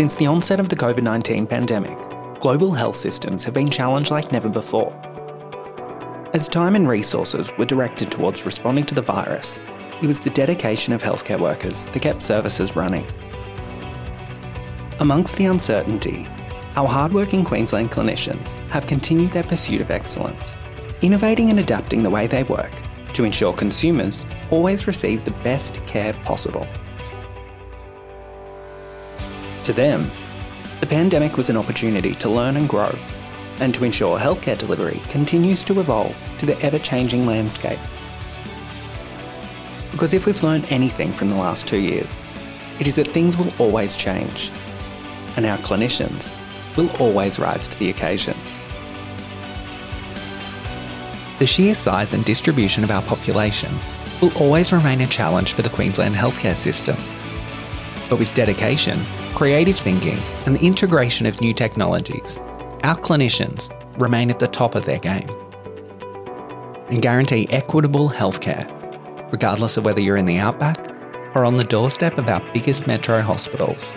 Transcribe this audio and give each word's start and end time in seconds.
Since 0.00 0.16
the 0.16 0.28
onset 0.28 0.60
of 0.60 0.70
the 0.70 0.76
COVID 0.76 1.02
19 1.02 1.46
pandemic, 1.46 1.98
global 2.40 2.72
health 2.72 2.96
systems 2.96 3.44
have 3.44 3.52
been 3.52 3.68
challenged 3.68 4.10
like 4.10 4.32
never 4.32 4.48
before. 4.48 4.94
As 6.32 6.48
time 6.48 6.74
and 6.74 6.88
resources 6.88 7.52
were 7.58 7.66
directed 7.66 8.10
towards 8.10 8.46
responding 8.46 8.84
to 8.84 8.94
the 8.94 9.02
virus, 9.02 9.60
it 10.00 10.06
was 10.06 10.18
the 10.18 10.30
dedication 10.30 10.94
of 10.94 11.02
healthcare 11.02 11.38
workers 11.38 11.84
that 11.84 12.00
kept 12.00 12.22
services 12.22 12.74
running. 12.74 13.06
Amongst 15.00 15.36
the 15.36 15.44
uncertainty, 15.44 16.26
our 16.76 16.88
hardworking 16.88 17.44
Queensland 17.44 17.90
clinicians 17.90 18.54
have 18.70 18.86
continued 18.86 19.32
their 19.32 19.42
pursuit 19.42 19.82
of 19.82 19.90
excellence, 19.90 20.54
innovating 21.02 21.50
and 21.50 21.60
adapting 21.60 22.02
the 22.02 22.08
way 22.08 22.26
they 22.26 22.44
work 22.44 22.72
to 23.12 23.24
ensure 23.24 23.52
consumers 23.52 24.24
always 24.50 24.86
receive 24.86 25.26
the 25.26 25.36
best 25.42 25.84
care 25.84 26.14
possible. 26.24 26.66
To 29.70 29.76
them, 29.76 30.10
the 30.80 30.86
pandemic 30.88 31.36
was 31.36 31.48
an 31.48 31.56
opportunity 31.56 32.16
to 32.16 32.28
learn 32.28 32.56
and 32.56 32.68
grow, 32.68 32.92
and 33.60 33.72
to 33.72 33.84
ensure 33.84 34.18
healthcare 34.18 34.58
delivery 34.58 35.00
continues 35.10 35.62
to 35.62 35.78
evolve 35.78 36.20
to 36.38 36.46
the 36.46 36.60
ever 36.60 36.80
changing 36.80 37.24
landscape. 37.24 37.78
Because 39.92 40.12
if 40.12 40.26
we've 40.26 40.42
learned 40.42 40.66
anything 40.70 41.12
from 41.12 41.28
the 41.28 41.36
last 41.36 41.68
two 41.68 41.78
years, 41.78 42.20
it 42.80 42.88
is 42.88 42.96
that 42.96 43.06
things 43.06 43.36
will 43.36 43.52
always 43.60 43.94
change, 43.94 44.50
and 45.36 45.46
our 45.46 45.58
clinicians 45.58 46.34
will 46.76 46.90
always 46.96 47.38
rise 47.38 47.68
to 47.68 47.78
the 47.78 47.90
occasion. 47.90 48.36
The 51.38 51.46
sheer 51.46 51.74
size 51.74 52.12
and 52.12 52.24
distribution 52.24 52.82
of 52.82 52.90
our 52.90 53.02
population 53.02 53.72
will 54.20 54.36
always 54.36 54.72
remain 54.72 55.00
a 55.02 55.06
challenge 55.06 55.52
for 55.52 55.62
the 55.62 55.70
Queensland 55.70 56.16
healthcare 56.16 56.56
system. 56.56 56.96
But 58.08 58.18
with 58.18 58.34
dedication, 58.34 58.98
creative 59.34 59.78
thinking, 59.78 60.18
and 60.46 60.54
the 60.54 60.64
integration 60.64 61.26
of 61.26 61.40
new 61.40 61.54
technologies, 61.54 62.38
our 62.82 62.96
clinicians 62.96 63.70
remain 63.98 64.30
at 64.30 64.38
the 64.38 64.48
top 64.48 64.74
of 64.74 64.84
their 64.84 64.98
game 64.98 65.28
and 66.88 67.02
guarantee 67.02 67.46
equitable 67.50 68.08
healthcare, 68.08 68.68
regardless 69.32 69.76
of 69.76 69.84
whether 69.84 70.00
you're 70.00 70.16
in 70.16 70.26
the 70.26 70.38
outback 70.38 70.88
or 71.34 71.44
on 71.44 71.56
the 71.56 71.64
doorstep 71.64 72.18
of 72.18 72.28
our 72.28 72.40
biggest 72.52 72.86
metro 72.86 73.22
hospitals. 73.22 73.94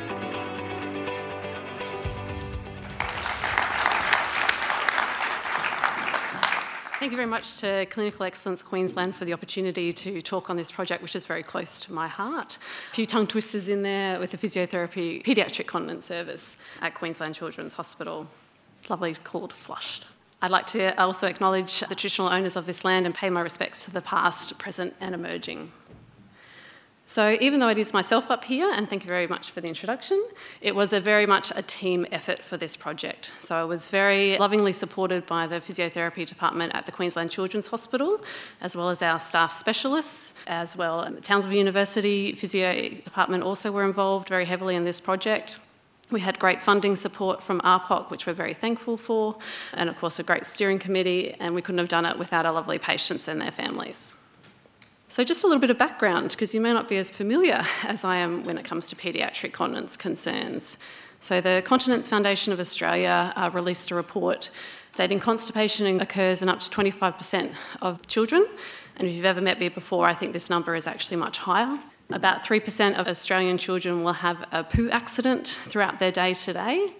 You 7.13 7.17
very 7.17 7.29
much 7.29 7.57
to 7.57 7.85
Clinical 7.91 8.25
Excellence 8.25 8.63
Queensland 8.63 9.15
for 9.15 9.23
the 9.23 9.33
opportunity 9.33 9.93
to 9.93 10.19
talk 10.23 10.49
on 10.49 10.57
this 10.57 10.71
project, 10.71 11.03
which 11.03 11.15
is 11.15 11.27
very 11.27 11.43
close 11.43 11.79
to 11.81 11.93
my 11.93 12.07
heart. 12.07 12.57
A 12.91 12.95
few 12.95 13.05
tongue 13.05 13.27
twisters 13.27 13.67
in 13.67 13.83
there 13.83 14.19
with 14.19 14.31
the 14.31 14.37
physiotherapy 14.37 15.23
paediatric 15.23 15.67
continence 15.67 16.07
service 16.07 16.57
at 16.81 16.95
Queensland 16.95 17.35
Children's 17.35 17.75
Hospital, 17.75 18.27
lovely 18.89 19.13
called 19.23 19.53
Flushed. 19.53 20.07
I'd 20.41 20.49
like 20.49 20.65
to 20.67 20.99
also 20.99 21.27
acknowledge 21.27 21.81
the 21.81 21.93
traditional 21.93 22.29
owners 22.29 22.55
of 22.55 22.65
this 22.65 22.83
land 22.83 23.05
and 23.05 23.13
pay 23.13 23.29
my 23.29 23.41
respects 23.41 23.85
to 23.85 23.91
the 23.91 24.01
past, 24.01 24.57
present, 24.57 24.95
and 24.99 25.13
emerging. 25.13 25.71
So, 27.13 27.37
even 27.39 27.59
though 27.59 27.69
it 27.69 27.77
is 27.77 27.93
myself 27.93 28.31
up 28.31 28.43
here, 28.43 28.73
and 28.73 28.89
thank 28.89 29.03
you 29.03 29.07
very 29.07 29.27
much 29.27 29.51
for 29.51 29.61
the 29.61 29.67
introduction, 29.67 30.19
it 30.61 30.73
was 30.73 30.93
a 30.93 30.99
very 30.99 31.27
much 31.27 31.51
a 31.55 31.61
team 31.61 32.07
effort 32.11 32.41
for 32.41 32.57
this 32.57 32.75
project. 32.75 33.31
So, 33.39 33.53
I 33.53 33.63
was 33.65 33.85
very 33.85 34.35
lovingly 34.39 34.73
supported 34.73 35.27
by 35.27 35.45
the 35.45 35.61
physiotherapy 35.61 36.25
department 36.25 36.73
at 36.73 36.87
the 36.87 36.91
Queensland 36.91 37.29
Children's 37.29 37.67
Hospital, 37.67 38.19
as 38.61 38.75
well 38.75 38.89
as 38.89 39.03
our 39.03 39.19
staff 39.19 39.51
specialists, 39.51 40.33
as 40.47 40.75
well. 40.75 41.07
The 41.07 41.21
Townsville 41.21 41.53
University 41.53 42.33
physio 42.33 42.89
department 42.89 43.43
also 43.43 43.71
were 43.71 43.85
involved 43.85 44.27
very 44.27 44.45
heavily 44.45 44.75
in 44.75 44.83
this 44.83 44.99
project. 44.99 45.59
We 46.09 46.19
had 46.19 46.39
great 46.39 46.63
funding 46.63 46.95
support 46.95 47.43
from 47.43 47.61
ARPOC, 47.61 48.09
which 48.09 48.25
we're 48.25 48.33
very 48.33 48.55
thankful 48.55 48.97
for, 48.97 49.37
and 49.75 49.87
of 49.87 49.95
course, 49.97 50.17
a 50.17 50.23
great 50.23 50.47
steering 50.47 50.79
committee, 50.79 51.35
and 51.39 51.53
we 51.53 51.61
couldn't 51.61 51.77
have 51.77 51.89
done 51.89 52.07
it 52.07 52.17
without 52.17 52.47
our 52.47 52.53
lovely 52.53 52.79
patients 52.79 53.27
and 53.27 53.39
their 53.39 53.51
families. 53.51 54.15
So, 55.13 55.23
just 55.23 55.43
a 55.43 55.45
little 55.45 55.61
bit 55.61 55.69
of 55.69 55.77
background, 55.77 56.31
because 56.31 56.55
you 56.55 56.59
may 56.59 56.73
not 56.73 56.89
be 56.89 56.97
as 56.97 57.11
familiar 57.11 57.63
as 57.83 58.03
I 58.03 58.15
am 58.15 58.43
when 58.45 58.57
it 58.57 58.65
comes 58.65 58.87
to 58.87 58.95
paediatric 58.95 59.53
continence 59.53 59.95
concerns. 59.95 60.79
So, 61.19 61.39
the 61.39 61.61
Continence 61.63 62.07
Foundation 62.07 62.51
of 62.51 62.59
Australia 62.59 63.31
uh, 63.35 63.51
released 63.53 63.91
a 63.91 63.95
report 63.95 64.49
stating 64.89 65.19
constipation 65.19 66.01
occurs 66.01 66.41
in 66.41 66.49
up 66.49 66.61
to 66.61 66.69
25% 66.71 67.53
of 67.83 68.07
children. 68.07 68.47
And 68.97 69.07
if 69.07 69.13
you've 69.13 69.23
ever 69.25 69.39
met 69.39 69.59
me 69.59 69.69
before, 69.69 70.07
I 70.07 70.15
think 70.15 70.33
this 70.33 70.49
number 70.49 70.73
is 70.73 70.87
actually 70.87 71.17
much 71.17 71.37
higher. 71.37 71.77
About 72.09 72.43
3% 72.43 72.95
of 72.95 73.07
Australian 73.07 73.59
children 73.59 74.03
will 74.03 74.13
have 74.13 74.43
a 74.51 74.63
poo 74.63 74.89
accident 74.89 75.59
throughout 75.65 75.99
their 75.99 76.11
day 76.11 76.33
to 76.33 76.53
day. 76.53 76.91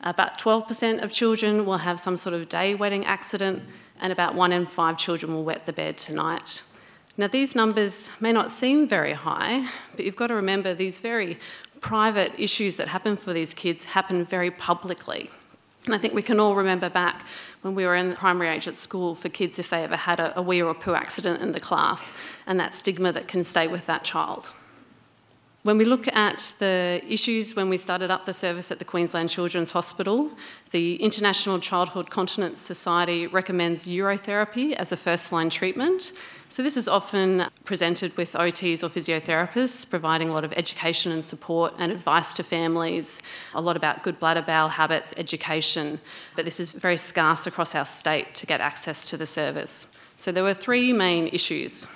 About 0.00 0.36
12% 0.36 1.00
of 1.00 1.12
children 1.12 1.64
will 1.64 1.78
have 1.78 2.00
some 2.00 2.16
sort 2.16 2.34
of 2.34 2.48
day 2.48 2.74
wetting 2.74 3.06
accident, 3.06 3.62
and 4.00 4.12
about 4.12 4.34
one 4.34 4.50
in 4.50 4.66
five 4.66 4.98
children 4.98 5.32
will 5.32 5.44
wet 5.44 5.64
the 5.66 5.72
bed 5.72 5.96
tonight. 5.96 6.64
Now, 7.18 7.26
these 7.26 7.54
numbers 7.54 8.10
may 8.20 8.32
not 8.32 8.50
seem 8.50 8.88
very 8.88 9.12
high, 9.12 9.68
but 9.94 10.04
you've 10.06 10.16
got 10.16 10.28
to 10.28 10.34
remember 10.34 10.72
these 10.72 10.96
very 10.96 11.38
private 11.82 12.32
issues 12.38 12.76
that 12.76 12.88
happen 12.88 13.16
for 13.18 13.34
these 13.34 13.52
kids 13.52 13.84
happen 13.84 14.24
very 14.24 14.50
publicly. 14.50 15.30
And 15.84 15.94
I 15.94 15.98
think 15.98 16.14
we 16.14 16.22
can 16.22 16.40
all 16.40 16.54
remember 16.54 16.88
back 16.88 17.26
when 17.62 17.74
we 17.74 17.84
were 17.84 17.96
in 17.96 18.14
primary 18.14 18.48
age 18.48 18.68
at 18.68 18.76
school 18.76 19.14
for 19.14 19.28
kids 19.28 19.58
if 19.58 19.68
they 19.68 19.82
ever 19.82 19.96
had 19.96 20.20
a, 20.20 20.38
a 20.38 20.42
wee 20.42 20.62
or 20.62 20.70
a 20.70 20.74
poo 20.74 20.94
accident 20.94 21.42
in 21.42 21.52
the 21.52 21.60
class 21.60 22.12
and 22.46 22.58
that 22.60 22.72
stigma 22.72 23.12
that 23.12 23.28
can 23.28 23.42
stay 23.42 23.66
with 23.66 23.84
that 23.86 24.04
child. 24.04 24.48
When 25.64 25.78
we 25.78 25.84
look 25.84 26.08
at 26.08 26.52
the 26.58 27.00
issues 27.08 27.54
when 27.54 27.68
we 27.68 27.78
started 27.78 28.10
up 28.10 28.24
the 28.24 28.32
service 28.32 28.72
at 28.72 28.80
the 28.80 28.84
Queensland 28.84 29.30
Children's 29.30 29.70
Hospital, 29.70 30.30
the 30.72 30.96
International 30.96 31.60
Childhood 31.60 32.10
Continence 32.10 32.60
Society 32.60 33.28
recommends 33.28 33.86
urotherapy 33.86 34.72
as 34.72 34.90
a 34.90 34.96
first 34.96 35.30
line 35.30 35.50
treatment. 35.50 36.12
So, 36.52 36.62
this 36.62 36.76
is 36.76 36.86
often 36.86 37.46
presented 37.64 38.14
with 38.18 38.34
OTs 38.34 38.82
or 38.82 38.90
physiotherapists, 38.90 39.88
providing 39.88 40.28
a 40.28 40.34
lot 40.34 40.44
of 40.44 40.52
education 40.52 41.10
and 41.10 41.24
support 41.24 41.72
and 41.78 41.90
advice 41.90 42.34
to 42.34 42.42
families, 42.42 43.22
a 43.54 43.60
lot 43.62 43.74
about 43.74 44.02
good 44.02 44.18
bladder 44.18 44.42
bowel 44.42 44.68
habits, 44.68 45.14
education. 45.16 45.98
But 46.36 46.44
this 46.44 46.60
is 46.60 46.70
very 46.70 46.98
scarce 46.98 47.46
across 47.46 47.74
our 47.74 47.86
state 47.86 48.34
to 48.34 48.44
get 48.44 48.60
access 48.60 49.02
to 49.04 49.16
the 49.16 49.24
service. 49.24 49.86
So, 50.16 50.30
there 50.30 50.42
were 50.42 50.52
three 50.52 50.92
main 50.92 51.28
issues 51.28 51.88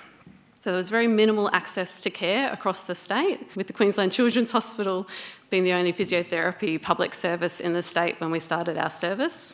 so 0.59 0.71
there 0.71 0.77
was 0.77 0.89
very 0.89 1.07
minimal 1.07 1.51
access 1.53 1.99
to 1.99 2.09
care 2.09 2.51
across 2.51 2.87
the 2.87 2.95
state, 2.95 3.47
with 3.55 3.67
the 3.67 3.73
Queensland 3.73 4.11
Children's 4.11 4.49
Hospital 4.49 5.07
being 5.51 5.63
the 5.63 5.73
only 5.73 5.93
physiotherapy 5.93 6.81
public 6.81 7.13
service 7.13 7.59
in 7.59 7.73
the 7.73 7.83
state 7.83 8.19
when 8.19 8.31
we 8.31 8.39
started 8.39 8.75
our 8.75 8.89
service. 8.89 9.53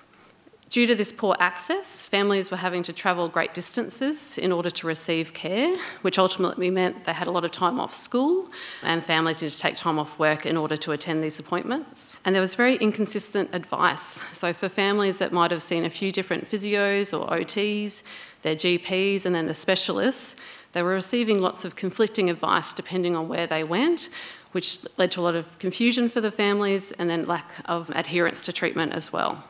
Due 0.73 0.87
to 0.87 0.95
this 0.95 1.11
poor 1.11 1.35
access, 1.39 2.03
families 2.03 2.49
were 2.49 2.57
having 2.57 2.81
to 2.81 2.91
travel 2.91 3.29
great 3.29 3.53
distances 3.53 4.39
in 4.39 4.51
order 4.51 4.71
to 4.71 4.87
receive 4.87 5.31
care, 5.31 5.77
which 6.01 6.17
ultimately 6.17 6.71
meant 6.71 7.03
they 7.03 7.13
had 7.13 7.27
a 7.27 7.31
lot 7.31 7.45
of 7.45 7.51
time 7.51 7.79
off 7.79 7.93
school 7.93 8.49
and 8.81 9.05
families 9.05 9.39
needed 9.39 9.53
to 9.53 9.61
take 9.61 9.75
time 9.75 9.99
off 9.99 10.17
work 10.17 10.47
in 10.47 10.57
order 10.57 10.75
to 10.75 10.91
attend 10.91 11.23
these 11.23 11.37
appointments. 11.37 12.17
And 12.25 12.33
there 12.33 12.41
was 12.41 12.55
very 12.55 12.77
inconsistent 12.77 13.51
advice. 13.53 14.19
So, 14.33 14.51
for 14.51 14.67
families 14.67 15.19
that 15.19 15.31
might 15.31 15.51
have 15.51 15.61
seen 15.61 15.85
a 15.85 15.91
few 15.91 16.09
different 16.09 16.49
physios 16.49 17.13
or 17.13 17.29
OTs, 17.29 18.01
their 18.41 18.55
GPs, 18.55 19.27
and 19.27 19.35
then 19.35 19.45
the 19.45 19.53
specialists, 19.53 20.35
they 20.71 20.81
were 20.81 20.95
receiving 20.95 21.37
lots 21.37 21.65
of 21.65 21.75
conflicting 21.75 22.31
advice 22.31 22.73
depending 22.73 23.15
on 23.15 23.27
where 23.27 23.45
they 23.45 23.63
went, 23.63 24.09
which 24.53 24.79
led 24.97 25.11
to 25.11 25.19
a 25.19 25.21
lot 25.21 25.35
of 25.35 25.45
confusion 25.59 26.09
for 26.09 26.19
the 26.19 26.31
families 26.31 26.91
and 26.93 27.11
then 27.11 27.27
lack 27.27 27.51
of 27.65 27.91
adherence 27.91 28.43
to 28.45 28.51
treatment 28.51 28.91
as 28.93 29.13
well. 29.13 29.43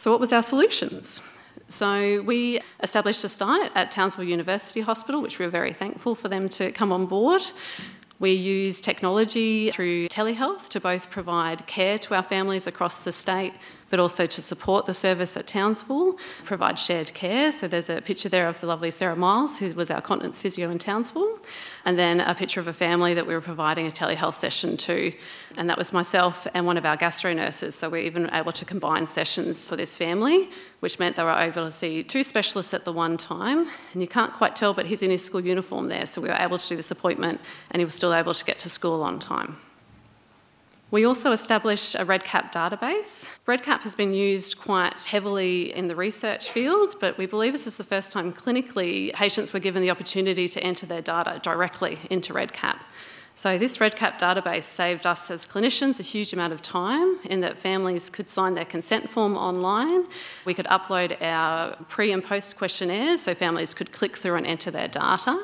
So, 0.00 0.10
what 0.10 0.18
was 0.18 0.32
our 0.32 0.42
solutions? 0.42 1.20
So, 1.68 2.22
we 2.22 2.62
established 2.82 3.22
a 3.22 3.28
site 3.28 3.70
at 3.74 3.90
Townsville 3.90 4.24
University 4.24 4.80
Hospital, 4.80 5.20
which 5.20 5.38
we 5.38 5.44
were 5.44 5.50
very 5.50 5.74
thankful 5.74 6.14
for 6.14 6.30
them 6.30 6.48
to 6.56 6.72
come 6.72 6.90
on 6.90 7.04
board. 7.04 7.42
We 8.18 8.32
use 8.32 8.80
technology 8.80 9.70
through 9.70 10.08
telehealth 10.08 10.68
to 10.68 10.80
both 10.80 11.10
provide 11.10 11.66
care 11.66 11.98
to 11.98 12.14
our 12.14 12.22
families 12.22 12.66
across 12.66 13.04
the 13.04 13.12
state 13.12 13.52
but 13.90 14.00
also 14.00 14.24
to 14.24 14.40
support 14.40 14.86
the 14.86 14.94
service 14.94 15.36
at 15.36 15.46
Townsville, 15.46 16.16
provide 16.44 16.78
shared 16.78 17.12
care. 17.12 17.52
So 17.52 17.68
there's 17.68 17.90
a 17.90 18.00
picture 18.00 18.28
there 18.28 18.48
of 18.48 18.60
the 18.60 18.66
lovely 18.66 18.90
Sarah 18.90 19.16
Miles, 19.16 19.58
who 19.58 19.74
was 19.74 19.90
our 19.90 20.00
continence 20.00 20.40
physio 20.40 20.70
in 20.70 20.78
Townsville, 20.78 21.38
and 21.84 21.98
then 21.98 22.20
a 22.20 22.34
picture 22.34 22.60
of 22.60 22.68
a 22.68 22.72
family 22.72 23.14
that 23.14 23.26
we 23.26 23.34
were 23.34 23.40
providing 23.40 23.86
a 23.86 23.90
telehealth 23.90 24.36
session 24.36 24.76
to. 24.78 25.12
And 25.56 25.68
that 25.68 25.76
was 25.76 25.92
myself 25.92 26.46
and 26.54 26.64
one 26.66 26.76
of 26.76 26.86
our 26.86 26.96
gastro 26.96 27.32
nurses. 27.32 27.74
So 27.74 27.88
we 27.88 27.98
are 27.98 28.02
even 28.02 28.30
able 28.32 28.52
to 28.52 28.64
combine 28.64 29.06
sessions 29.06 29.68
for 29.68 29.76
this 29.76 29.96
family, 29.96 30.48
which 30.78 30.98
meant 30.98 31.16
they 31.16 31.24
were 31.24 31.32
able 31.32 31.64
to 31.64 31.70
see 31.70 32.04
two 32.04 32.22
specialists 32.22 32.72
at 32.72 32.84
the 32.84 32.92
one 32.92 33.16
time. 33.16 33.68
And 33.92 34.00
you 34.00 34.08
can't 34.08 34.32
quite 34.32 34.54
tell, 34.54 34.72
but 34.72 34.86
he's 34.86 35.02
in 35.02 35.10
his 35.10 35.24
school 35.24 35.44
uniform 35.44 35.88
there. 35.88 36.06
So 36.06 36.20
we 36.20 36.28
were 36.28 36.38
able 36.38 36.58
to 36.58 36.68
do 36.68 36.76
this 36.76 36.92
appointment 36.92 37.40
and 37.72 37.80
he 37.80 37.84
was 37.84 37.94
still 37.94 38.14
able 38.14 38.34
to 38.34 38.44
get 38.44 38.58
to 38.60 38.70
school 38.70 39.02
on 39.02 39.18
time. 39.18 39.56
We 40.90 41.04
also 41.04 41.30
established 41.30 41.94
a 41.94 42.04
REDCap 42.04 42.50
database. 42.50 43.28
REDCap 43.46 43.82
has 43.82 43.94
been 43.94 44.12
used 44.12 44.58
quite 44.58 45.00
heavily 45.02 45.72
in 45.72 45.86
the 45.86 45.94
research 45.94 46.50
field, 46.50 46.96
but 46.98 47.16
we 47.16 47.26
believe 47.26 47.52
this 47.52 47.68
is 47.68 47.76
the 47.76 47.84
first 47.84 48.10
time 48.10 48.32
clinically 48.32 49.12
patients 49.12 49.52
were 49.52 49.60
given 49.60 49.82
the 49.82 49.90
opportunity 49.90 50.48
to 50.48 50.60
enter 50.60 50.86
their 50.86 51.00
data 51.00 51.38
directly 51.44 52.00
into 52.10 52.32
REDCap. 52.32 52.80
So, 53.36 53.56
this 53.56 53.78
REDCap 53.78 54.18
database 54.18 54.64
saved 54.64 55.06
us 55.06 55.30
as 55.30 55.46
clinicians 55.46 56.00
a 56.00 56.02
huge 56.02 56.32
amount 56.32 56.52
of 56.52 56.60
time 56.60 57.20
in 57.24 57.40
that 57.42 57.56
families 57.56 58.10
could 58.10 58.28
sign 58.28 58.54
their 58.54 58.64
consent 58.64 59.08
form 59.08 59.36
online. 59.36 60.06
We 60.44 60.54
could 60.54 60.66
upload 60.66 61.22
our 61.22 61.76
pre 61.88 62.10
and 62.10 62.22
post 62.22 62.56
questionnaires 62.58 63.20
so 63.22 63.32
families 63.36 63.74
could 63.74 63.92
click 63.92 64.16
through 64.16 64.34
and 64.34 64.46
enter 64.46 64.72
their 64.72 64.88
data. 64.88 65.38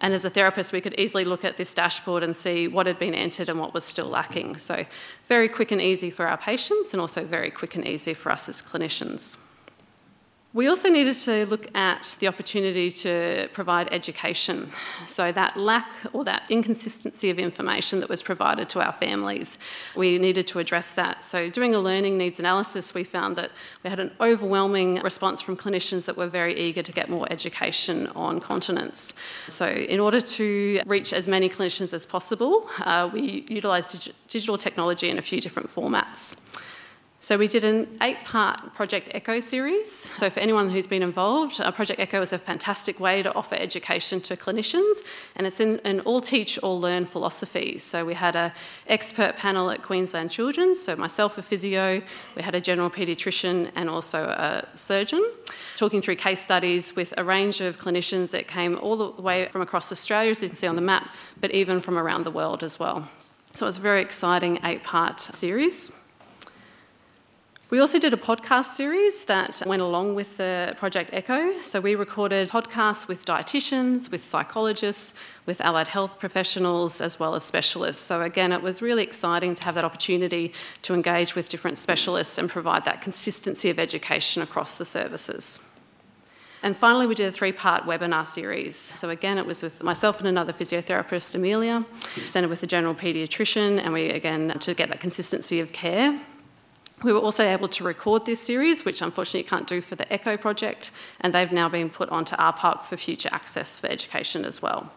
And 0.00 0.14
as 0.14 0.24
a 0.24 0.30
therapist, 0.30 0.72
we 0.72 0.80
could 0.80 0.98
easily 0.98 1.24
look 1.24 1.44
at 1.44 1.56
this 1.56 1.74
dashboard 1.74 2.22
and 2.22 2.34
see 2.34 2.68
what 2.68 2.86
had 2.86 2.98
been 2.98 3.14
entered 3.14 3.48
and 3.48 3.58
what 3.58 3.74
was 3.74 3.84
still 3.84 4.08
lacking. 4.08 4.58
So, 4.58 4.86
very 5.28 5.48
quick 5.48 5.72
and 5.72 5.80
easy 5.80 6.10
for 6.10 6.26
our 6.26 6.38
patients, 6.38 6.92
and 6.92 7.00
also 7.00 7.24
very 7.24 7.50
quick 7.50 7.76
and 7.76 7.86
easy 7.86 8.14
for 8.14 8.32
us 8.32 8.48
as 8.48 8.62
clinicians. 8.62 9.36
We 10.52 10.66
also 10.66 10.88
needed 10.88 11.16
to 11.18 11.46
look 11.46 11.72
at 11.76 12.16
the 12.18 12.26
opportunity 12.26 12.90
to 12.90 13.48
provide 13.52 13.88
education. 13.92 14.72
So, 15.06 15.30
that 15.30 15.56
lack 15.56 15.92
or 16.12 16.24
that 16.24 16.42
inconsistency 16.48 17.30
of 17.30 17.38
information 17.38 18.00
that 18.00 18.08
was 18.08 18.20
provided 18.20 18.68
to 18.70 18.80
our 18.80 18.92
families, 18.94 19.58
we 19.94 20.18
needed 20.18 20.48
to 20.48 20.58
address 20.58 20.96
that. 20.96 21.24
So, 21.24 21.50
doing 21.50 21.76
a 21.76 21.78
learning 21.78 22.18
needs 22.18 22.40
analysis, 22.40 22.94
we 22.94 23.04
found 23.04 23.36
that 23.36 23.52
we 23.84 23.90
had 23.90 24.00
an 24.00 24.10
overwhelming 24.20 24.96
response 25.04 25.40
from 25.40 25.56
clinicians 25.56 26.04
that 26.06 26.16
were 26.16 26.26
very 26.26 26.58
eager 26.58 26.82
to 26.82 26.90
get 26.90 27.08
more 27.08 27.28
education 27.30 28.08
on 28.08 28.40
continence. 28.40 29.12
So, 29.46 29.68
in 29.68 30.00
order 30.00 30.20
to 30.20 30.80
reach 30.84 31.12
as 31.12 31.28
many 31.28 31.48
clinicians 31.48 31.94
as 31.94 32.04
possible, 32.04 32.68
uh, 32.80 33.08
we 33.12 33.46
utilised 33.48 33.92
dig- 33.92 34.14
digital 34.26 34.58
technology 34.58 35.10
in 35.10 35.16
a 35.16 35.22
few 35.22 35.40
different 35.40 35.72
formats. 35.72 36.34
So 37.22 37.36
we 37.36 37.48
did 37.48 37.64
an 37.64 37.98
eight-part 38.00 38.72
Project 38.72 39.10
Echo 39.12 39.40
series. 39.40 40.08
So 40.16 40.30
for 40.30 40.40
anyone 40.40 40.70
who's 40.70 40.86
been 40.86 41.02
involved, 41.02 41.58
Project 41.74 42.00
Echo 42.00 42.22
is 42.22 42.32
a 42.32 42.38
fantastic 42.38 42.98
way 42.98 43.22
to 43.22 43.30
offer 43.34 43.56
education 43.56 44.22
to 44.22 44.38
clinicians, 44.38 45.02
and 45.36 45.46
it's 45.46 45.60
in 45.60 45.80
an 45.84 46.00
all 46.00 46.22
teach, 46.22 46.56
all 46.60 46.80
learn 46.80 47.04
philosophy. 47.04 47.78
So 47.78 48.06
we 48.06 48.14
had 48.14 48.36
an 48.36 48.52
expert 48.86 49.36
panel 49.36 49.70
at 49.70 49.82
Queensland 49.82 50.30
Children's, 50.30 50.80
so 50.80 50.96
myself 50.96 51.36
a 51.36 51.42
physio, 51.42 52.00
we 52.36 52.42
had 52.42 52.54
a 52.54 52.60
general 52.60 52.88
paediatrician 52.88 53.70
and 53.76 53.90
also 53.90 54.24
a 54.24 54.66
surgeon, 54.74 55.22
talking 55.76 56.00
through 56.00 56.16
case 56.16 56.40
studies 56.40 56.96
with 56.96 57.12
a 57.18 57.22
range 57.22 57.60
of 57.60 57.76
clinicians 57.76 58.30
that 58.30 58.48
came 58.48 58.78
all 58.78 58.96
the 58.96 59.20
way 59.20 59.46
from 59.48 59.60
across 59.60 59.92
Australia, 59.92 60.30
as 60.30 60.42
you 60.42 60.48
can 60.48 60.56
see 60.56 60.66
on 60.66 60.74
the 60.74 60.80
map, 60.80 61.10
but 61.38 61.50
even 61.50 61.82
from 61.82 61.98
around 61.98 62.24
the 62.24 62.30
world 62.30 62.64
as 62.64 62.78
well. 62.78 63.06
So 63.52 63.66
it 63.66 63.68
was 63.68 63.76
a 63.76 63.82
very 63.82 64.00
exciting 64.00 64.58
eight-part 64.64 65.20
series. 65.20 65.92
We 67.70 67.78
also 67.78 68.00
did 68.00 68.12
a 68.12 68.16
podcast 68.16 68.74
series 68.74 69.26
that 69.26 69.62
went 69.64 69.80
along 69.80 70.16
with 70.16 70.38
the 70.38 70.74
Project 70.76 71.10
Echo. 71.12 71.60
So 71.62 71.80
we 71.80 71.94
recorded 71.94 72.48
podcasts 72.48 73.06
with 73.06 73.24
dietitians, 73.24 74.10
with 74.10 74.24
psychologists, 74.24 75.14
with 75.46 75.60
allied 75.60 75.86
health 75.86 76.18
professionals, 76.18 77.00
as 77.00 77.20
well 77.20 77.36
as 77.36 77.44
specialists. 77.44 78.02
So 78.02 78.22
again, 78.22 78.50
it 78.50 78.60
was 78.60 78.82
really 78.82 79.04
exciting 79.04 79.54
to 79.54 79.62
have 79.62 79.76
that 79.76 79.84
opportunity 79.84 80.52
to 80.82 80.94
engage 80.94 81.36
with 81.36 81.48
different 81.48 81.78
specialists 81.78 82.38
and 82.38 82.50
provide 82.50 82.84
that 82.86 83.02
consistency 83.02 83.70
of 83.70 83.78
education 83.78 84.42
across 84.42 84.76
the 84.76 84.84
services. 84.84 85.60
And 86.64 86.76
finally, 86.76 87.06
we 87.06 87.14
did 87.14 87.28
a 87.28 87.32
three 87.32 87.52
part 87.52 87.84
webinar 87.84 88.26
series. 88.26 88.74
So, 88.74 89.10
again, 89.10 89.38
it 89.38 89.46
was 89.46 89.62
with 89.62 89.80
myself 89.80 90.18
and 90.18 90.26
another 90.26 90.52
physiotherapist, 90.52 91.36
Amelia, 91.36 91.86
presented 92.14 92.50
with 92.50 92.64
a 92.64 92.66
general 92.66 92.96
paediatrician, 92.96 93.80
and 93.80 93.92
we, 93.92 94.10
again, 94.10 94.58
to 94.58 94.74
get 94.74 94.88
that 94.88 94.98
consistency 94.98 95.60
of 95.60 95.70
care. 95.70 96.20
We 97.02 97.12
were 97.12 97.20
also 97.20 97.44
able 97.44 97.68
to 97.68 97.84
record 97.84 98.26
this 98.26 98.40
series, 98.40 98.84
which 98.84 99.00
unfortunately 99.00 99.40
you 99.40 99.48
can't 99.48 99.66
do 99.66 99.80
for 99.80 99.94
the 99.94 100.10
ECHO 100.12 100.36
project, 100.36 100.90
and 101.20 101.32
they've 101.32 101.50
now 101.50 101.68
been 101.68 101.88
put 101.88 102.10
onto 102.10 102.36
RPALC 102.36 102.84
for 102.84 102.96
future 102.98 103.30
access 103.32 103.78
for 103.78 103.86
education 103.86 104.44
as 104.44 104.60
well. 104.60 104.92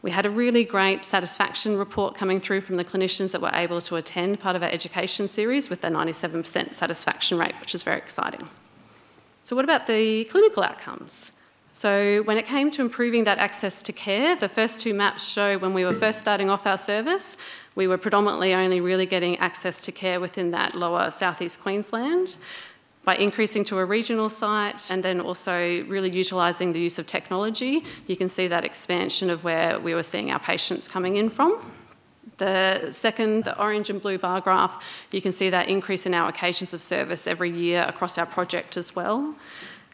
We 0.00 0.10
had 0.10 0.24
a 0.24 0.30
really 0.30 0.64
great 0.64 1.04
satisfaction 1.04 1.76
report 1.76 2.14
coming 2.14 2.40
through 2.40 2.62
from 2.62 2.76
the 2.76 2.84
clinicians 2.84 3.32
that 3.32 3.42
were 3.42 3.50
able 3.52 3.80
to 3.82 3.96
attend 3.96 4.40
part 4.40 4.56
of 4.56 4.62
our 4.62 4.68
education 4.70 5.28
series 5.28 5.68
with 5.68 5.84
a 5.84 5.88
97% 5.88 6.74
satisfaction 6.74 7.38
rate, 7.38 7.54
which 7.60 7.74
is 7.74 7.82
very 7.82 7.98
exciting. 7.98 8.48
So, 9.42 9.54
what 9.54 9.64
about 9.64 9.86
the 9.86 10.24
clinical 10.24 10.62
outcomes? 10.62 11.30
So, 11.76 12.22
when 12.22 12.38
it 12.38 12.46
came 12.46 12.70
to 12.70 12.80
improving 12.80 13.24
that 13.24 13.36
access 13.36 13.82
to 13.82 13.92
care, 13.92 14.34
the 14.34 14.48
first 14.48 14.80
two 14.80 14.94
maps 14.94 15.22
show 15.22 15.58
when 15.58 15.74
we 15.74 15.84
were 15.84 15.92
first 15.92 16.20
starting 16.20 16.48
off 16.48 16.66
our 16.66 16.78
service, 16.78 17.36
we 17.74 17.86
were 17.86 17.98
predominantly 17.98 18.54
only 18.54 18.80
really 18.80 19.04
getting 19.04 19.36
access 19.40 19.78
to 19.80 19.92
care 19.92 20.18
within 20.18 20.52
that 20.52 20.74
lower 20.74 21.10
southeast 21.10 21.60
Queensland. 21.60 22.36
By 23.04 23.16
increasing 23.16 23.62
to 23.64 23.76
a 23.76 23.84
regional 23.84 24.30
site 24.30 24.90
and 24.90 25.02
then 25.02 25.20
also 25.20 25.84
really 25.84 26.08
utilising 26.08 26.72
the 26.72 26.80
use 26.80 26.98
of 26.98 27.06
technology, 27.06 27.84
you 28.06 28.16
can 28.16 28.30
see 28.30 28.48
that 28.48 28.64
expansion 28.64 29.28
of 29.28 29.44
where 29.44 29.78
we 29.78 29.92
were 29.94 30.02
seeing 30.02 30.30
our 30.30 30.40
patients 30.40 30.88
coming 30.88 31.18
in 31.18 31.28
from. 31.28 31.60
The 32.38 32.90
second, 32.90 33.44
the 33.44 33.60
orange 33.62 33.90
and 33.90 34.00
blue 34.00 34.16
bar 34.16 34.40
graph, 34.40 34.82
you 35.10 35.20
can 35.20 35.30
see 35.30 35.50
that 35.50 35.68
increase 35.68 36.06
in 36.06 36.14
our 36.14 36.30
occasions 36.30 36.72
of 36.72 36.80
service 36.80 37.26
every 37.26 37.50
year 37.50 37.84
across 37.86 38.16
our 38.16 38.26
project 38.26 38.78
as 38.78 38.96
well. 38.96 39.36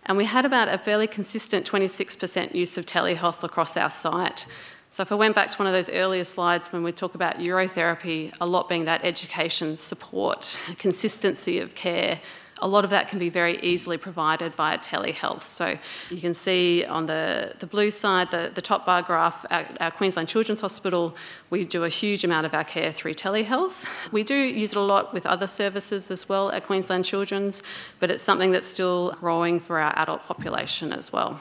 And 0.05 0.19
we 0.19 0.25
had 0.25 0.45
about 0.45 0.69
a 0.69 0.79
fairly 0.79 1.07
consistent 1.07 1.71
26% 1.71 2.55
use 2.55 2.77
of 2.77 2.87
telehealth 2.87 3.43
across 3.43 3.77
our 3.77 3.91
site. 3.91 4.47
So, 4.91 5.03
if 5.03 5.11
I 5.11 5.15
went 5.15 5.35
back 5.35 5.51
to 5.51 5.57
one 5.57 5.67
of 5.67 5.73
those 5.73 5.89
earlier 5.89 6.25
slides 6.25 6.71
when 6.71 6.83
we 6.83 6.93
talk 6.93 7.15
about 7.15 7.39
urotherapy, 7.39 8.35
a 8.41 8.47
lot 8.47 8.69
being 8.69 8.85
that 8.85 9.05
education, 9.05 9.77
support, 9.77 10.59
consistency 10.79 11.61
of 11.61 11.75
care, 11.75 12.21
a 12.63 12.69
lot 12.69 12.85
of 12.85 12.91
that 12.91 13.09
can 13.09 13.19
be 13.19 13.29
very 13.29 13.61
easily 13.61 13.99
provided 13.99 14.55
via 14.55 14.79
telehealth. 14.79 15.43
So 15.43 15.77
you 16.11 16.21
can 16.21 16.33
see 16.33 16.85
on 16.85 17.07
the, 17.07 17.55
the 17.59 17.67
blue 17.67 17.91
side, 17.91 18.31
the, 18.31 18.53
the 18.55 18.63
top 18.63 18.87
bar 18.87 19.03
graph, 19.03 19.45
our, 19.51 19.67
our 19.81 19.91
Queensland 19.91 20.29
Children's 20.29 20.61
Hospital, 20.61 21.15
we 21.51 21.65
do 21.65 21.83
a 21.83 21.89
huge 21.89 22.23
amount 22.23 22.47
of 22.47 22.55
our 22.55 22.63
care 22.63 22.93
through 22.93 23.15
telehealth. 23.15 23.85
We 24.13 24.23
do 24.23 24.37
use 24.37 24.71
it 24.73 24.79
a 24.79 24.81
lot 24.81 25.13
with 25.13 25.27
other 25.27 25.49
services 25.49 26.11
as 26.11 26.29
well 26.29 26.53
at 26.53 26.65
Queensland 26.65 27.05
Children's, 27.05 27.63
but 27.99 28.13
it's 28.13 28.23
something 28.23 28.53
that's 28.53 28.69
still 28.69 29.17
growing 29.21 29.59
for 29.59 29.81
our 29.81 29.93
adult 29.99 30.23
population 30.23 30.93
as 30.93 31.13
well. 31.13 31.41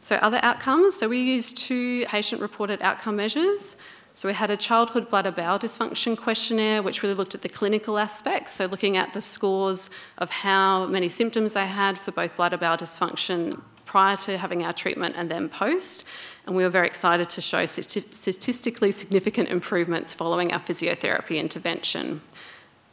So, 0.00 0.16
other 0.16 0.40
outcomes. 0.42 0.96
So, 0.96 1.06
we 1.06 1.20
use 1.20 1.52
two 1.52 2.06
patient 2.06 2.40
reported 2.40 2.82
outcome 2.82 3.14
measures. 3.14 3.76
So 4.14 4.28
we 4.28 4.34
had 4.34 4.50
a 4.50 4.56
childhood 4.56 5.08
bladder 5.08 5.30
bowel 5.30 5.58
dysfunction 5.58 6.16
questionnaire, 6.18 6.82
which 6.82 7.02
really 7.02 7.14
looked 7.14 7.34
at 7.34 7.42
the 7.42 7.48
clinical 7.48 7.98
aspects, 7.98 8.52
so 8.52 8.66
looking 8.66 8.96
at 8.96 9.14
the 9.14 9.20
scores 9.20 9.88
of 10.18 10.30
how 10.30 10.86
many 10.86 11.08
symptoms 11.08 11.54
they 11.54 11.66
had 11.66 11.98
for 11.98 12.12
both 12.12 12.36
bladder 12.36 12.58
bowel 12.58 12.76
dysfunction 12.76 13.62
prior 13.86 14.16
to 14.16 14.36
having 14.38 14.64
our 14.64 14.72
treatment 14.72 15.14
and 15.16 15.30
then 15.30 15.48
post. 15.48 16.04
And 16.46 16.54
we 16.54 16.62
were 16.62 16.70
very 16.70 16.86
excited 16.86 17.30
to 17.30 17.40
show 17.40 17.64
statistically 17.66 18.92
significant 18.92 19.48
improvements 19.48 20.12
following 20.12 20.52
our 20.52 20.60
physiotherapy 20.60 21.38
intervention. 21.38 22.20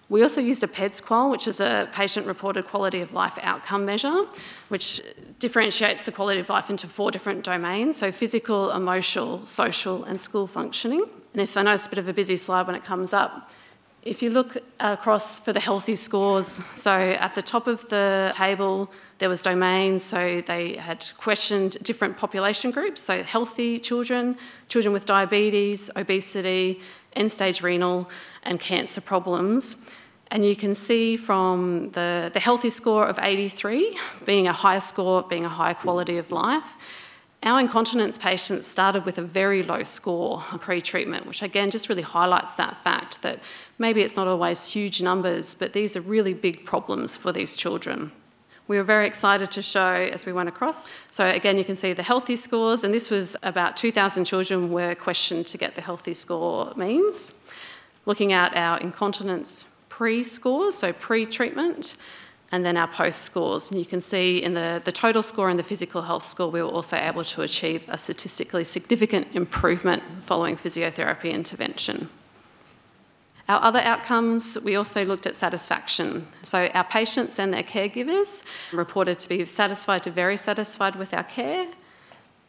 We 0.09 0.23
also 0.23 0.41
used 0.41 0.63
a 0.63 0.67
PEDS-QoL, 0.67 1.29
which 1.29 1.47
is 1.47 1.59
a 1.59 1.87
patient 1.93 2.25
reported 2.25 2.65
quality 2.65 3.01
of 3.01 3.13
life 3.13 3.37
outcome 3.43 3.85
measure, 3.85 4.25
which 4.69 5.01
differentiates 5.37 6.05
the 6.05 6.11
quality 6.11 6.39
of 6.39 6.49
life 6.49 6.71
into 6.71 6.87
four 6.87 7.11
different 7.11 7.43
domains 7.43 7.97
so 7.97 8.11
physical, 8.11 8.71
emotional, 8.71 9.45
social, 9.45 10.03
and 10.05 10.19
school 10.19 10.47
functioning. 10.47 11.05
And 11.33 11.41
if 11.43 11.55
I 11.55 11.61
know 11.61 11.73
it's 11.73 11.85
a 11.85 11.89
bit 11.89 11.99
of 11.99 12.07
a 12.07 12.13
busy 12.13 12.37
slide 12.37 12.65
when 12.65 12.75
it 12.75 12.83
comes 12.83 13.13
up, 13.13 13.51
if 14.01 14.23
you 14.23 14.31
look 14.31 14.57
across 14.79 15.39
for 15.39 15.53
the 15.53 15.59
healthy 15.59 15.95
scores, 15.95 16.61
so 16.73 16.91
at 16.91 17.35
the 17.35 17.41
top 17.41 17.67
of 17.67 17.87
the 17.89 18.31
table, 18.33 18.89
there 19.19 19.29
was 19.29 19.41
domains, 19.41 20.01
so 20.03 20.41
they 20.47 20.77
had 20.77 21.05
questioned 21.17 21.77
different 21.83 22.17
population 22.17 22.71
groups, 22.71 23.01
so 23.01 23.21
healthy 23.21 23.77
children, 23.77 24.37
children 24.69 24.93
with 24.93 25.05
diabetes, 25.05 25.89
obesity, 25.97 26.79
end 27.13 27.31
stage 27.31 27.61
renal, 27.61 28.09
and 28.43 28.59
cancer 28.59 29.01
problems. 29.01 29.75
And 30.31 30.45
you 30.45 30.55
can 30.55 30.75
see 30.75 31.17
from 31.17 31.89
the, 31.91 32.29
the 32.33 32.39
healthy 32.39 32.69
score 32.69 33.05
of 33.07 33.17
83 33.19 33.97
being 34.25 34.47
a 34.47 34.53
high 34.53 34.79
score, 34.79 35.23
being 35.23 35.45
a 35.45 35.49
high 35.49 35.73
quality 35.73 36.17
of 36.17 36.31
life. 36.31 36.77
Our 37.41 37.59
incontinence 37.59 38.17
patients 38.17 38.67
started 38.67 39.05
with 39.05 39.17
a 39.17 39.21
very 39.21 39.63
low 39.63 39.83
score 39.83 40.43
pre 40.59 40.81
treatment, 40.81 41.25
which 41.25 41.41
again 41.41 41.71
just 41.71 41.87
really 41.87 42.01
highlights 42.01 42.55
that 42.55 42.83
fact 42.83 43.21
that 43.21 43.39
maybe 43.77 44.01
it's 44.01 44.17
not 44.17 44.27
always 44.27 44.65
huge 44.67 45.01
numbers, 45.01 45.55
but 45.55 45.73
these 45.73 45.95
are 45.95 46.01
really 46.01 46.33
big 46.33 46.65
problems 46.65 47.15
for 47.15 47.31
these 47.31 47.55
children. 47.55 48.11
We 48.67 48.77
were 48.77 48.83
very 48.83 49.07
excited 49.07 49.49
to 49.51 49.63
show 49.63 49.93
as 49.93 50.27
we 50.27 50.33
went 50.33 50.47
across. 50.47 50.93
So, 51.09 51.25
again, 51.25 51.57
you 51.57 51.63
can 51.63 51.75
see 51.75 51.93
the 51.93 52.03
healthy 52.03 52.35
scores, 52.35 52.83
and 52.83 52.93
this 52.93 53.09
was 53.09 53.35
about 53.41 53.77
2,000 53.77 54.25
children 54.25 54.69
were 54.69 54.93
questioned 54.93 55.47
to 55.47 55.57
get 55.57 55.73
the 55.73 55.81
healthy 55.81 56.13
score 56.13 56.71
means. 56.75 57.31
Looking 58.05 58.31
at 58.31 58.55
our 58.55 58.77
incontinence 58.79 59.65
pre 59.99 60.23
scores, 60.23 60.75
so 60.75 60.93
pre 60.93 61.25
treatment, 61.25 61.97
and 62.53 62.63
then 62.63 62.77
our 62.77 62.87
post 62.87 63.23
scores. 63.23 63.69
And 63.69 63.77
you 63.77 63.85
can 63.85 63.99
see 63.99 64.41
in 64.41 64.53
the, 64.53 64.81
the 64.85 64.93
total 64.93 65.21
score 65.21 65.49
and 65.49 65.59
the 65.59 65.63
physical 65.71 66.01
health 66.03 66.25
score, 66.25 66.49
we 66.49 66.61
were 66.61 66.69
also 66.69 66.95
able 66.95 67.25
to 67.25 67.41
achieve 67.41 67.83
a 67.89 67.97
statistically 67.97 68.63
significant 68.63 69.27
improvement 69.33 70.01
following 70.25 70.55
physiotherapy 70.55 71.33
intervention. 71.33 72.07
Our 73.49 73.61
other 73.61 73.79
outcomes, 73.79 74.57
we 74.63 74.77
also 74.77 75.03
looked 75.03 75.27
at 75.27 75.35
satisfaction. 75.35 76.25
So, 76.43 76.67
our 76.67 76.85
patients 76.85 77.37
and 77.37 77.53
their 77.53 77.63
caregivers 77.63 78.43
reported 78.71 79.19
to 79.19 79.27
be 79.27 79.43
satisfied 79.43 80.03
to 80.03 80.11
very 80.11 80.37
satisfied 80.37 80.95
with 80.95 81.13
our 81.13 81.25
care. 81.25 81.65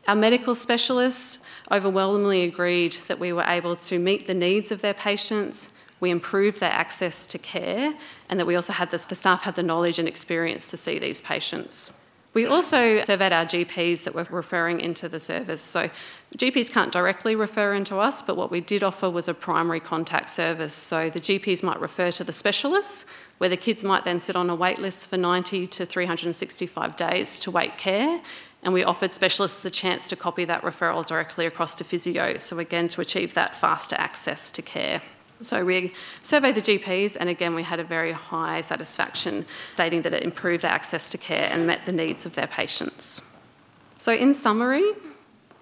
Our 0.07 0.14
medical 0.14 0.54
specialists 0.54 1.38
overwhelmingly 1.69 2.45
agreed 2.45 2.99
that 3.09 3.19
we 3.19 3.33
were 3.33 3.49
able 3.49 3.75
to 3.75 3.99
meet 3.99 4.28
the 4.28 4.35
needs 4.35 4.71
of 4.71 4.83
their 4.83 4.95
patients, 4.95 5.69
we 6.00 6.11
improved 6.11 6.61
their 6.61 6.73
access 6.73 7.26
to 7.28 7.38
care, 7.38 7.95
and 8.28 8.40
that 8.40 8.47
we 8.47 8.57
also 8.57 8.73
had 8.73 8.90
the, 8.90 9.04
the 9.09 9.14
staff 9.14 9.42
had 9.42 9.54
the 9.54 9.62
knowledge 9.62 9.99
and 9.99 10.09
experience 10.09 10.71
to 10.71 10.76
see 10.76 10.99
these 10.99 11.21
patients. 11.21 11.90
We 12.33 12.47
also 12.47 13.02
surveyed 13.02 13.33
our 13.33 13.45
GPs 13.45 14.04
that 14.04 14.14
were 14.14 14.26
referring 14.30 14.80
into 14.80 15.09
the 15.09 15.19
service. 15.19 15.61
So 15.61 15.90
GPs 16.37 16.71
can't 16.71 16.92
directly 16.92 17.35
refer 17.35 17.75
into 17.75 17.99
us, 17.99 18.23
but 18.23 18.37
what 18.37 18.52
we 18.52 18.61
did 18.61 18.85
offer 18.85 19.11
was 19.11 19.26
a 19.26 19.35
primary 19.35 19.80
contact 19.80 20.30
service. 20.30 20.73
So 20.73 21.11
the 21.11 21.19
GPs 21.19 21.64
might 21.64 21.80
refer 21.80 22.12
to 22.12 22.23
the 22.23 22.33
specialists, 22.33 23.04
where 23.38 23.50
the 23.50 23.57
kids 23.57 23.83
might 23.83 24.04
then 24.04 24.21
sit 24.21 24.37
on 24.37 24.49
a 24.49 24.54
wait 24.54 24.78
list 24.78 25.09
for 25.09 25.16
90 25.16 25.66
to 25.66 25.85
365 25.85 26.97
days 26.97 27.37
to 27.40 27.50
wait 27.50 27.76
care. 27.76 28.21
And 28.62 28.73
we 28.73 28.85
offered 28.85 29.12
specialists 29.12 29.59
the 29.61 29.71
chance 29.71 30.07
to 30.07 30.14
copy 30.14 30.45
that 30.45 30.62
referral 30.62 31.04
directly 31.04 31.47
across 31.47 31.75
to 31.76 31.85
physio. 31.85 32.38
So 32.38 32.61
again, 32.61 32.88
to 32.90 33.00
achieve 33.00 33.35
that 33.35 33.57
faster 33.57 33.97
access 33.99 34.50
to 34.50 34.62
care. 34.62 35.02
So 35.42 35.64
we 35.64 35.94
surveyed 36.23 36.54
the 36.54 36.61
GPs, 36.61 37.16
and 37.18 37.28
again, 37.28 37.54
we 37.54 37.62
had 37.62 37.80
a 37.80 37.85
very 37.85 38.12
high 38.12 38.61
satisfaction, 38.61 39.47
stating 39.68 40.02
that 40.02 40.12
it 40.12 40.23
improved 40.23 40.64
their 40.64 40.70
access 40.70 41.09
to 41.09 41.18
care 41.18 41.49
and 41.50 41.66
met 41.66 41.87
the 41.87 41.92
needs 41.92 42.26
of 42.26 42.35
their 42.35 42.47
patients. 42.47 43.23
So, 43.99 44.12
in 44.12 44.35
summary, 44.35 44.92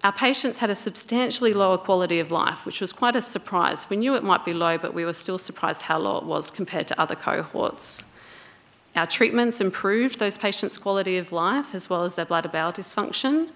our 0.03 0.13
patients 0.13 0.59
had 0.59 0.69
a 0.69 0.75
substantially 0.75 1.53
lower 1.53 1.77
quality 1.77 2.19
of 2.19 2.31
life, 2.31 2.65
which 2.65 2.79
was 2.79 2.93
quite 2.93 3.15
a 3.15 3.21
surprise. 3.21 3.89
We 3.89 3.97
knew 3.97 4.15
it 4.15 4.23
might 4.23 4.45
be 4.45 4.53
low, 4.53 4.77
but 4.77 4.93
we 4.93 5.03
were 5.03 5.13
still 5.13 5.37
surprised 5.37 5.83
how 5.83 5.99
low 5.99 6.17
it 6.17 6.23
was 6.23 6.49
compared 6.49 6.87
to 6.87 6.99
other 6.99 7.15
cohorts. 7.15 8.03
Our 8.95 9.07
treatments 9.07 9.59
improved 9.61 10.19
those 10.19 10.37
patients' 10.37 10.77
quality 10.77 11.17
of 11.17 11.31
life 11.31 11.75
as 11.75 11.89
well 11.89 12.03
as 12.03 12.15
their 12.15 12.25
bladder 12.25 12.49
bowel 12.49 12.71
dysfunction. 12.71 13.49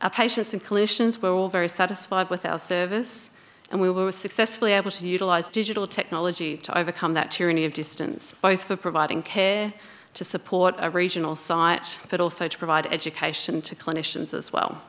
Our 0.00 0.10
patients 0.10 0.52
and 0.52 0.62
clinicians 0.62 1.22
were 1.22 1.30
all 1.30 1.48
very 1.48 1.68
satisfied 1.68 2.28
with 2.28 2.44
our 2.44 2.58
service, 2.58 3.30
and 3.72 3.80
we 3.80 3.90
were 3.90 4.12
successfully 4.12 4.72
able 4.72 4.90
to 4.90 5.08
utilise 5.08 5.48
digital 5.48 5.86
technology 5.86 6.58
to 6.58 6.78
overcome 6.78 7.14
that 7.14 7.30
tyranny 7.30 7.64
of 7.64 7.72
distance, 7.72 8.32
both 8.42 8.62
for 8.64 8.76
providing 8.76 9.22
care, 9.22 9.72
to 10.12 10.24
support 10.24 10.74
a 10.78 10.90
regional 10.90 11.34
site, 11.34 11.98
but 12.10 12.20
also 12.20 12.46
to 12.46 12.58
provide 12.58 12.86
education 12.92 13.62
to 13.62 13.74
clinicians 13.74 14.34
as 14.34 14.52
well. 14.52 14.82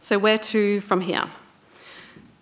So, 0.00 0.18
where 0.18 0.38
to 0.38 0.80
from 0.80 1.02
here? 1.02 1.30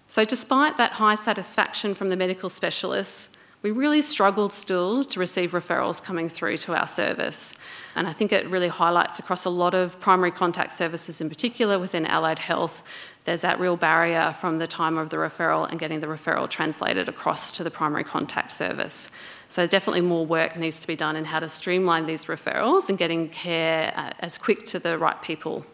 So, 0.07 0.25
despite 0.25 0.77
that 0.77 0.93
high 0.93 1.17
satisfaction 1.17 1.95
from 1.95 2.09
the 2.09 2.17
medical 2.17 2.49
specialists, 2.49 3.29
we 3.63 3.71
really 3.71 4.03
struggled 4.03 4.53
still 4.53 5.05
to 5.05 5.21
receive 5.21 5.53
referrals 5.53 6.03
coming 6.03 6.29
through 6.29 6.57
to 6.59 6.75
our 6.75 6.87
service. 6.89 7.55
And 7.95 8.09
I 8.09 8.13
think 8.13 8.33
it 8.33 8.49
really 8.49 8.69
highlights 8.69 9.21
across 9.21 9.45
a 9.45 9.51
lot 9.51 9.73
of 9.73 10.01
primary 10.01 10.33
contact 10.33 10.73
services, 10.73 11.21
in 11.21 11.29
particular 11.29 11.79
within 11.79 12.05
allied 12.07 12.41
health, 12.41 12.83
there's 13.25 13.43
that 13.43 13.61
real 13.61 13.77
barrier 13.77 14.35
from 14.41 14.59
the 14.59 14.67
time 14.67 14.99
of 14.99 15.11
the 15.11 15.17
referral 15.17 15.71
and 15.71 15.79
getting 15.79 16.01
the 16.01 16.09
referral 16.09 16.51
translated 16.51 17.09
across 17.09 17.53
to 17.53 17.63
the 17.63 17.71
primary 17.71 18.03
contact 18.03 18.51
service. 18.51 19.11
So, 19.49 19.67
definitely 19.69 20.01
more 20.01 20.27
work 20.27 20.57
needs 20.57 20.81
to 20.81 20.89
be 20.89 20.97
done 20.97 21.15
in 21.15 21.25
how 21.25 21.39
to 21.39 21.49
streamline 21.49 22.07
these 22.07 22.25
referrals 22.25 22.89
and 22.89 22.99
getting 22.99 23.29
care 23.29 23.93
uh, 23.95 24.13
as 24.19 24.39
quick 24.39 24.67
to 24.67 24.81
the 24.81 24.99
right 24.99 25.21
people 25.23 25.65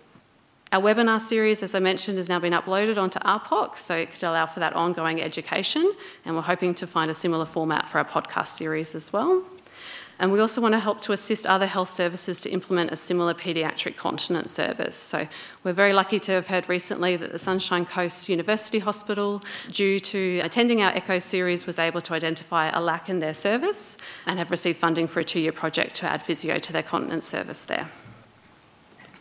our 0.71 0.83
webinar 0.83 1.21
series, 1.21 1.63
as 1.63 1.75
I 1.75 1.79
mentioned, 1.79 2.19
has 2.19 2.29
now 2.29 2.39
been 2.39 2.53
uploaded 2.53 2.99
onto 2.99 3.19
ARPOC, 3.21 3.79
so 3.79 3.97
it 3.97 4.11
could 4.13 4.23
allow 4.23 4.45
for 4.47 4.61
that 4.61 4.75
ongoing 4.75 5.23
education, 5.23 5.93
and 6.25 6.37
we're 6.37 6.43
hoping 6.43 6.75
to 6.75 6.87
find 6.87 7.11
a 7.11 7.15
similar 7.15 7.47
format 7.47 7.89
for 7.89 7.99
our 7.99 8.05
podcast 8.05 8.49
series 8.49 8.95
as 8.95 9.13
well. 9.13 9.43
And 10.21 10.33
we 10.33 10.41
also 10.41 10.61
want 10.61 10.73
to 10.73 10.81
help 10.81 11.01
to 11.03 11.13
assist 11.13 11.47
other 11.47 11.67
health 11.67 11.91
services 11.91 12.41
to 12.41 12.51
implement 12.51 12.91
a 12.91 12.97
similar 12.97 13.35
paediatric 13.35 13.97
continence 13.97 14.53
service. 14.53 14.97
So 14.97 15.29
we're 15.63 15.73
very 15.73 15.93
lucky 15.93 16.19
to 16.21 16.33
have 16.33 16.49
heard 16.49 16.69
recently 16.69 17.17
that 17.17 17.31
the 17.31 17.39
Sunshine 17.39 17.87
Coast 17.87 18.29
University 18.29 18.81
Hospital, 18.81 19.43
due 19.71 20.01
to 20.01 20.41
attending 20.41 20.83
our 20.83 20.91
ECHO 20.93 21.21
series, 21.21 21.67
was 21.67 21.79
able 21.79 22.01
to 22.01 22.15
identify 22.15 22.69
a 22.71 22.81
lack 22.81 23.09
in 23.09 23.21
their 23.21 23.35
service 23.35 23.97
and 24.27 24.39
have 24.39 24.51
received 24.51 24.79
funding 24.79 25.07
for 25.07 25.21
a 25.21 25.25
two 25.25 25.41
year 25.41 25.53
project 25.53 25.95
to 25.97 26.07
add 26.07 26.21
physio 26.21 26.59
to 26.59 26.73
their 26.73 26.83
continence 26.83 27.27
service 27.27 27.63
there. 27.63 27.89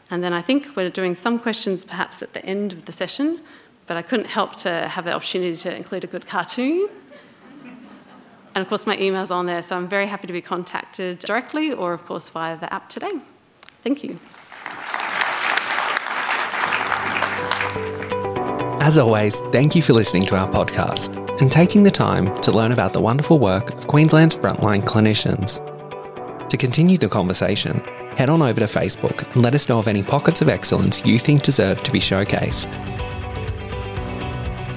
And 0.10 0.24
then 0.24 0.34
I 0.34 0.42
think 0.42 0.76
we're 0.76 0.90
doing 0.90 1.16
some 1.16 1.38
questions 1.38 1.84
perhaps 1.84 2.22
at 2.22 2.34
the 2.34 2.46
end 2.46 2.74
of 2.74 2.86
the 2.86 2.92
session, 2.92 3.42
but 3.88 3.98
I 3.98 4.02
couldn't 4.02 4.28
help 4.28 4.56
to 4.58 4.88
have 4.88 5.06
the 5.06 5.12
opportunity 5.12 5.58
to 5.58 5.76
include 5.76 6.04
a 6.04 6.08
good 6.08 6.28
cartoon. 6.28 6.90
And 8.56 8.62
of 8.64 8.70
course, 8.70 8.86
my 8.86 8.98
email's 8.98 9.32
on 9.32 9.46
there, 9.46 9.62
so 9.62 9.76
I'm 9.76 9.88
very 9.88 10.08
happy 10.08 10.28
to 10.28 10.34
be 10.34 10.42
contacted 10.42 11.20
directly 11.20 11.72
or, 11.72 11.94
of 11.94 12.06
course, 12.06 12.30
via 12.30 12.58
the 12.58 12.74
app 12.74 12.90
today. 12.90 13.12
Thank 13.84 14.04
you. 14.04 14.20
As 18.82 18.98
always, 18.98 19.42
thank 19.52 19.76
you 19.76 19.82
for 19.82 19.94
listening 19.94 20.26
to 20.28 20.38
our 20.38 20.50
podcast 20.50 21.18
and 21.42 21.52
taking 21.52 21.84
the 21.84 21.92
time 21.92 22.34
to 22.42 22.52
learn 22.52 22.72
about 22.72 22.94
the 22.94 23.02
wonderful 23.02 23.38
work 23.38 23.74
of 23.74 23.86
Queensland's 23.88 24.36
frontline 24.36 24.84
clinicians. 24.84 25.60
To 26.50 26.58
continue 26.58 26.98
the 26.98 27.10
conversation, 27.10 27.84
head 28.18 28.30
on 28.30 28.42
over 28.42 28.60
to 28.60 28.66
Facebook 28.66 29.32
and 29.36 29.44
let 29.44 29.54
us 29.54 29.70
know 29.70 29.78
of 29.78 29.88
any 29.88 30.02
pockets 30.02 30.42
of 30.42 30.50
excellence 30.50 31.06
you 31.06 31.20
think 31.20 31.44
deserve 31.44 31.84
to 31.84 31.92
be 31.92 32.00
showcased. 32.00 32.72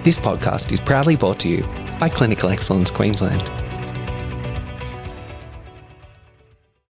This 0.05 0.19
podcast 0.19 0.73
is 0.73 0.81
proudly 0.81 1.17
brought 1.17 1.41
to 1.41 1.49
you 1.49 1.63
by 1.99 2.11
Clinical 2.11 2.51
Excellence 2.51 2.91
Queensland. 2.91 3.70